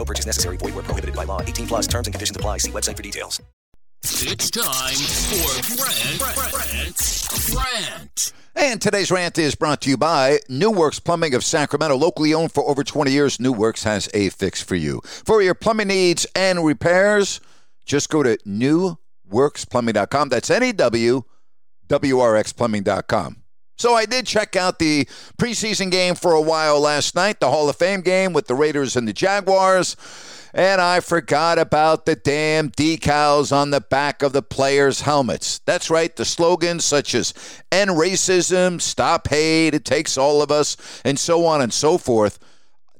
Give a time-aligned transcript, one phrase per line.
[0.00, 0.56] No purchase necessary.
[0.56, 1.42] Void where prohibited by law.
[1.42, 2.56] 18 plus terms and conditions apply.
[2.56, 3.42] See website for details.
[4.02, 4.94] It's time
[5.28, 6.18] for Grant,
[6.54, 8.32] Grant, Grant.
[8.56, 11.98] And today's rant is brought to you by New Works Plumbing of Sacramento.
[11.98, 15.02] Locally owned for over 20 years, New Works has a fix for you.
[15.04, 17.42] For your plumbing needs and repairs,
[17.84, 20.30] just go to newworksplumbing.com.
[20.30, 21.24] That's N E W
[21.88, 23.42] W R X plumbing.com.
[23.80, 25.06] So I did check out the
[25.38, 28.94] preseason game for a while last night, the Hall of Fame game with the Raiders
[28.94, 29.96] and the Jaguars.
[30.52, 35.60] And I forgot about the damn decals on the back of the players' helmets.
[35.64, 37.32] That's right, the slogans such as
[37.72, 42.38] end racism, stop hate, it takes all of us, and so on and so forth.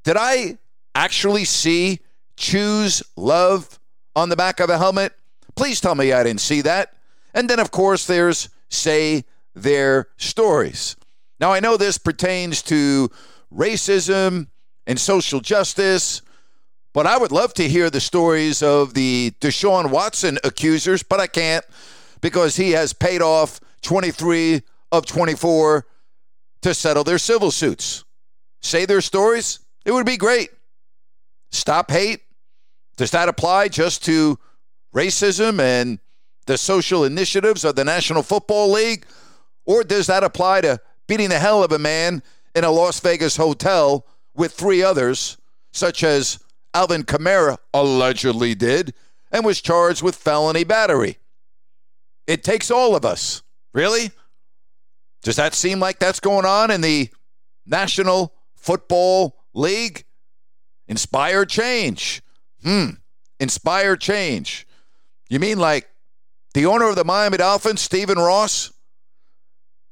[0.03, 0.57] Did I
[0.95, 2.01] actually see
[2.39, 3.79] choose love
[4.17, 5.13] on the back of a helmet?
[5.57, 6.95] Please tell me I didn't see that.
[7.35, 10.97] And then, of course, there's say their stories.
[11.39, 13.11] Now, I know this pertains to
[13.53, 14.49] racism
[14.87, 16.23] and social justice,
[16.93, 21.27] but I would love to hear the stories of the Deshaun Watson accusers, but I
[21.27, 21.65] can't
[22.21, 25.87] because he has paid off 23 of 24
[26.63, 28.05] to settle their civil suits.
[28.61, 30.51] Say their stories, it would be great.
[31.51, 32.21] Stop hate.
[32.97, 34.39] Does that apply just to
[34.95, 35.99] racism and
[36.47, 39.07] the social initiatives of the National Football League?
[39.71, 42.25] Or does that apply to beating the hell of a man
[42.57, 44.05] in a Las Vegas hotel
[44.35, 45.37] with three others,
[45.71, 46.41] such as
[46.75, 48.95] Alvin Kamara allegedly did
[49.31, 51.19] and was charged with felony battery?
[52.27, 53.43] It takes all of us.
[53.73, 54.11] Really?
[55.23, 57.09] Does that seem like that's going on in the
[57.65, 60.03] National Football League?
[60.89, 62.23] Inspire change.
[62.65, 62.89] Hmm.
[63.39, 64.67] Inspire change.
[65.29, 65.89] You mean like
[66.55, 68.73] the owner of the Miami Dolphins, Stephen Ross?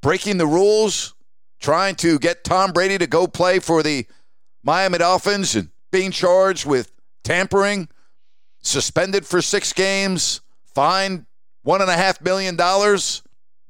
[0.00, 1.14] Breaking the rules,
[1.60, 4.06] trying to get Tom Brady to go play for the
[4.62, 6.92] Miami Dolphins and being charged with
[7.24, 7.88] tampering,
[8.60, 11.26] suspended for six games, fined
[11.62, 13.22] one and a half million dollars.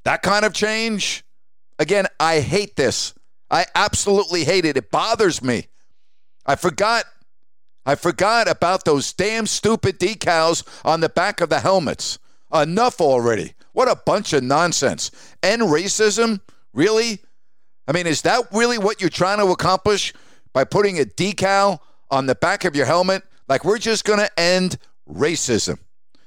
[0.03, 1.23] That kind of change.
[1.77, 3.13] Again, I hate this.
[3.49, 4.77] I absolutely hate it.
[4.77, 5.67] It bothers me.
[6.45, 7.05] I forgot.
[7.85, 12.19] I forgot about those damn stupid decals on the back of the helmets.
[12.53, 13.53] Enough already.
[13.79, 15.09] What a bunch of nonsense.
[15.41, 16.41] End racism?
[16.73, 17.19] Really?
[17.87, 20.13] I mean, is that really what you're trying to accomplish
[20.51, 21.79] by putting a decal
[22.11, 23.23] on the back of your helmet?
[23.47, 24.79] Like, we're just going to end
[25.09, 25.79] racism.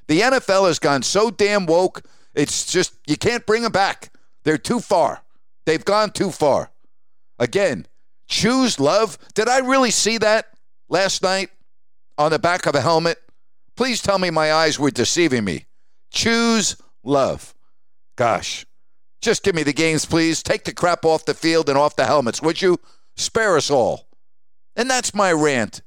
[0.09, 2.01] The NFL has gone so damn woke,
[2.35, 4.15] it's just, you can't bring them back.
[4.45, 5.23] They're too far.
[5.67, 6.71] They've gone too far.
[7.39, 7.87] Again,
[8.29, 9.19] choose love.
[9.35, 10.47] Did I really see that
[10.89, 11.51] last night
[12.17, 13.19] on the back of a helmet?
[13.77, 15.67] Please tell me my eyes were deceiving me.
[16.11, 17.55] Choose love.
[18.17, 18.67] Gosh,
[19.21, 20.43] just give me the games, please.
[20.43, 22.79] Take the crap off the field and off the helmets, would you?
[23.17, 24.09] Spare us all.
[24.77, 25.83] And that's my rant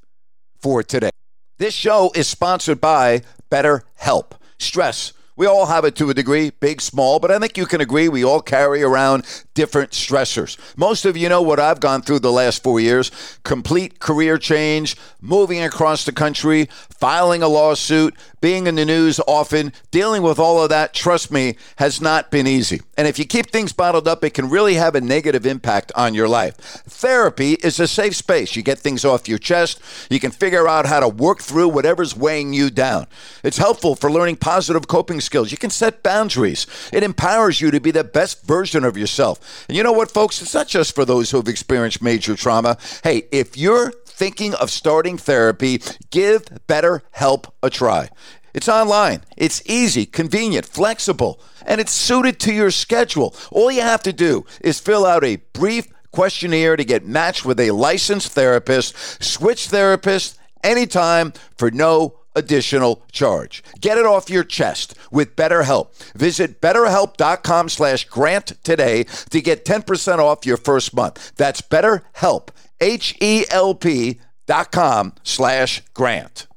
[0.59, 1.09] for today.
[1.57, 4.33] This show is sponsored by BetterHelp.
[4.57, 5.13] Stress.
[5.37, 8.07] We all have it to a degree, big, small, but I think you can agree
[8.07, 10.57] we all carry around different stressors.
[10.77, 13.11] Most of you know what I've gone through the last four years
[13.43, 19.73] complete career change, moving across the country, filing a lawsuit, being in the news often,
[19.91, 22.79] dealing with all of that, trust me, has not been easy.
[22.97, 26.13] And if you keep things bottled up, it can really have a negative impact on
[26.13, 26.55] your life.
[26.55, 28.55] Therapy is a safe space.
[28.55, 32.15] You get things off your chest, you can figure out how to work through whatever's
[32.15, 33.07] weighing you down.
[33.43, 35.51] It's helpful for learning positive coping skills.
[35.51, 36.67] You can set boundaries.
[36.93, 39.65] It empowers you to be the best version of yourself.
[39.67, 40.41] And you know what, folks?
[40.41, 42.77] It's not just for those who've experienced major trauma.
[43.03, 48.09] Hey, if you're thinking of starting therapy, give BetterHelp a try.
[48.53, 53.35] It's online, it's easy, convenient, flexible, and it's suited to your schedule.
[53.51, 57.59] All you have to do is fill out a brief questionnaire to get matched with
[57.59, 63.63] a licensed therapist, switch therapists anytime for no additional charge.
[63.79, 65.95] Get it off your chest with BetterHelp.
[66.13, 71.33] Visit betterhelp.com slash grant today to get 10% off your first month.
[71.35, 72.49] That's BetterHelp,
[72.81, 76.47] H-E-L-P dot com slash grant.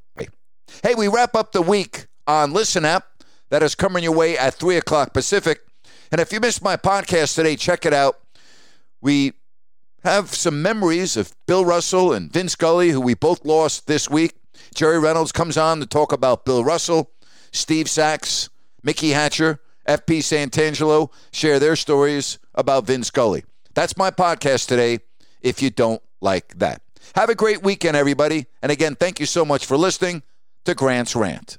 [0.82, 3.06] Hey, we wrap up the week on Listen App.
[3.50, 5.60] That is coming your way at 3 o'clock Pacific.
[6.12, 8.18] And if you missed my podcast today, check it out.
[9.00, 9.32] We
[10.04, 14.34] have some memories of Bill Russell and Vin Scully, who we both lost this week.
[14.78, 17.10] Jerry Reynolds comes on to talk about Bill Russell.
[17.50, 18.48] Steve Sax,
[18.84, 19.58] Mickey Hatcher,
[19.88, 23.42] FP Santangelo share their stories about Vin Scully.
[23.74, 25.00] That's my podcast today,
[25.42, 26.80] if you don't like that.
[27.16, 28.46] Have a great weekend, everybody.
[28.62, 30.22] And again, thank you so much for listening
[30.64, 31.58] to Grant's Rant.